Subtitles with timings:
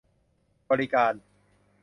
[0.69, 1.13] บริการ